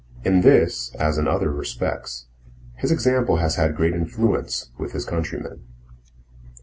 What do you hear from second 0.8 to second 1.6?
as in other